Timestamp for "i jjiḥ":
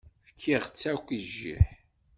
1.15-1.67